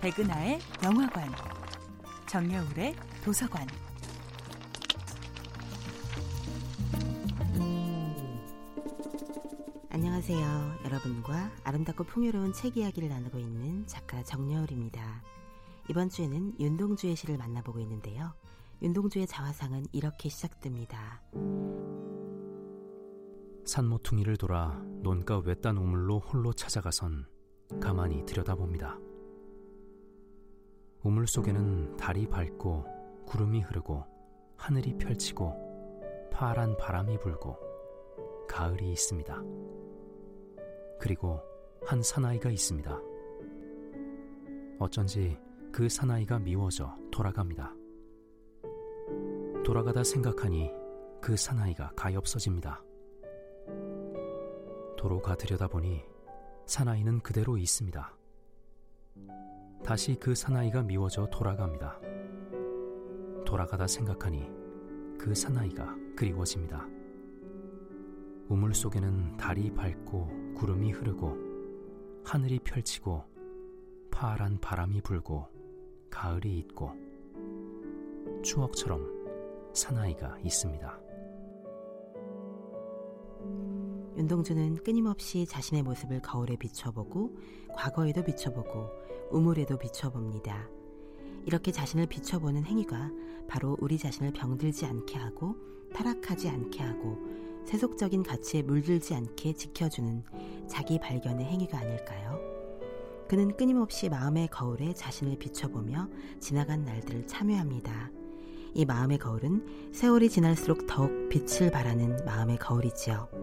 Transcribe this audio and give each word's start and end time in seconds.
백은하의 0.00 0.60
영화관, 0.82 1.30
정여울의 2.26 2.96
도서관. 3.22 3.66
안녕하세요. 9.90 10.78
여러분과 10.86 11.50
아름답고 11.64 12.04
풍요로운 12.04 12.54
책 12.54 12.78
이야기를 12.78 13.10
나누고 13.10 13.38
있는 13.38 13.86
작가 13.86 14.22
정여울입니다. 14.22 15.22
이번 15.90 16.08
주에는 16.08 16.58
윤동주의 16.58 17.14
시를 17.14 17.36
만나보고 17.36 17.78
있는데요. 17.80 18.32
윤동주의 18.80 19.26
자화상은 19.26 19.84
이렇게 19.92 20.30
시작됩니다. 20.30 21.20
산모퉁이를 23.66 24.38
돌아 24.38 24.82
논가 25.02 25.40
외딴 25.40 25.76
우물로 25.76 26.20
홀로 26.20 26.54
찾아가선 26.54 27.26
가만히 27.82 28.24
들여다봅니다. 28.24 29.09
우물 31.02 31.26
속에는 31.26 31.96
달이 31.96 32.28
밝고 32.28 32.84
구름이 33.26 33.62
흐르고 33.62 34.04
하늘이 34.56 34.98
펼치고 34.98 36.28
파란 36.30 36.76
바람이 36.76 37.18
불고 37.18 37.56
가을이 38.46 38.92
있습니다. 38.92 39.42
그리고 40.98 41.40
한 41.86 42.02
사나이가 42.02 42.50
있습니다. 42.50 43.00
어쩐지 44.78 45.38
그 45.72 45.88
사나이가 45.88 46.38
미워져 46.38 46.94
돌아갑니다. 47.10 47.74
돌아가다 49.64 50.04
생각하니 50.04 50.70
그 51.22 51.36
사나이가 51.36 51.92
가엾어집니다. 51.96 52.82
도로가 54.98 55.36
들여다보니 55.36 56.02
사나이는 56.66 57.20
그대로 57.20 57.56
있습니다. 57.56 58.14
다시 59.84 60.14
그 60.14 60.34
사나이가 60.34 60.82
미워져 60.82 61.26
돌아갑니다. 61.30 62.00
돌아가다 63.44 63.86
생각하니 63.86 64.48
그 65.18 65.34
사나이가 65.34 65.96
그리워집니다. 66.14 66.86
우물 68.48 68.74
속에는 68.74 69.36
달이 69.36 69.74
밝고 69.74 70.54
구름이 70.54 70.92
흐르고 70.92 71.36
하늘이 72.24 72.58
펼치고 72.60 73.24
파란 74.10 74.58
바람이 74.60 75.00
불고 75.00 75.48
가을이 76.10 76.58
있고 76.58 76.92
추억처럼 78.42 79.70
사나이가 79.72 80.38
있습니다. 80.40 81.09
윤동주는 84.20 84.84
끊임없이 84.84 85.46
자신의 85.46 85.82
모습을 85.82 86.20
거울에 86.20 86.54
비춰보고 86.56 87.34
과거에도 87.74 88.22
비춰보고 88.22 88.90
우물에도 89.30 89.78
비춰봅니다. 89.78 90.68
이렇게 91.46 91.72
자신을 91.72 92.04
비춰보는 92.04 92.66
행위가 92.66 93.10
바로 93.48 93.78
우리 93.80 93.96
자신을 93.96 94.32
병들지 94.34 94.84
않게 94.84 95.16
하고 95.16 95.56
타락하지 95.94 96.50
않게 96.50 96.82
하고 96.82 97.16
세속적인 97.64 98.22
가치에 98.22 98.60
물들지 98.60 99.14
않게 99.14 99.54
지켜주는 99.54 100.22
자기 100.68 100.98
발견의 100.98 101.46
행위가 101.46 101.78
아닐까요? 101.78 102.38
그는 103.26 103.56
끊임없이 103.56 104.10
마음의 104.10 104.48
거울에 104.48 104.92
자신을 104.92 105.38
비춰보며 105.38 106.10
지나간 106.40 106.84
날들을 106.84 107.26
참여합니다. 107.26 108.10
이 108.74 108.84
마음의 108.84 109.16
거울은 109.18 109.92
세월이 109.94 110.28
지날수록 110.28 110.86
더욱 110.86 111.30
빛을 111.30 111.70
발하는 111.70 112.22
마음의 112.26 112.58
거울이지요. 112.58 113.39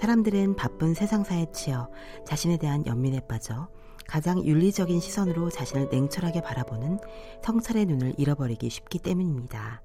사람들은 0.00 0.54
바쁜 0.56 0.94
세상사에 0.94 1.50
치여 1.52 1.90
자신에 2.24 2.56
대한 2.56 2.86
연민에 2.86 3.20
빠져 3.28 3.68
가장 4.06 4.44
윤리적인 4.44 5.00
시선으로 5.00 5.50
자신을 5.50 5.88
냉철하게 5.90 6.40
바라보는 6.40 6.98
성찰의 7.42 7.86
눈을 7.86 8.14
잃어버리기 8.16 8.70
쉽기 8.70 9.00
때문입니다. 9.00 9.82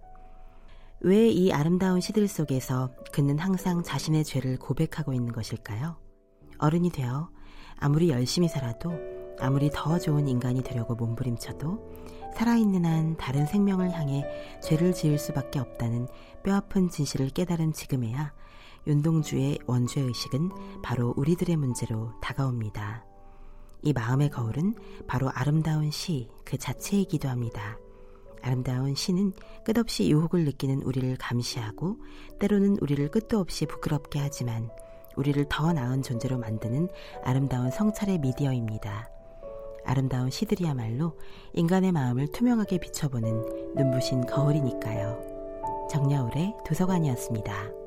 왜 1.01 1.29
이 1.29 1.51
아름다운 1.51 1.99
시들 1.99 2.27
속에서 2.27 2.91
그는 3.11 3.37
항상 3.37 3.83
자신의 3.83 4.23
죄를 4.23 4.57
고백하고 4.57 5.11
있는 5.13 5.33
것일까요? 5.33 5.97
어른이 6.59 6.91
되어 6.91 7.29
아무리 7.77 8.09
열심히 8.09 8.47
살아도 8.47 8.93
아무리 9.39 9.69
더 9.73 9.99
좋은 9.99 10.27
인간이 10.27 10.63
되려고 10.63 10.95
몸부림쳐도 10.95 12.31
살아있는 12.35 12.85
한 12.85 13.17
다른 13.17 13.45
생명을 13.45 13.91
향해 13.91 14.23
죄를 14.61 14.93
지을 14.93 15.17
수밖에 15.17 15.59
없다는 15.59 16.07
뼈아픈 16.43 16.89
진실을 16.89 17.29
깨달은 17.29 17.73
지금에야 17.73 18.31
윤동주의 18.87 19.59
원죄의식은 19.65 20.81
바로 20.83 21.13
우리들의 21.17 21.55
문제로 21.55 22.11
다가옵니다. 22.21 23.05
이 23.81 23.93
마음의 23.93 24.29
거울은 24.29 24.75
바로 25.07 25.29
아름다운 25.29 25.91
시 25.91 26.29
그 26.53 26.57
자체이기도 26.57 27.29
합니다. 27.29 27.79
아름다운 28.43 28.93
시는 28.93 29.33
끝없이 29.65 30.09
유혹을 30.11 30.45
느끼는 30.45 30.83
우리를 30.83 31.15
감시하고 31.17 31.97
때로는 32.39 32.77
우리를 32.81 33.09
끝도 33.09 33.39
없이 33.39 33.65
부끄럽게 33.65 34.19
하지만 34.19 34.69
우리를 35.15 35.43
더 35.49 35.73
나은 35.73 36.03
존재로 36.03 36.37
만드는 36.37 36.89
아름다운 37.23 37.71
성찰의 37.71 38.19
미디어입니다. 38.19 39.09
아름다운 39.85 40.29
시들이야말로 40.29 41.17
인간의 41.53 41.91
마음을 41.91 42.27
투명하게 42.27 42.79
비춰보는 42.79 43.73
눈부신 43.75 44.25
거울이니까요. 44.27 45.87
정여울의 45.89 46.53
도서관이었습니다. 46.65 47.82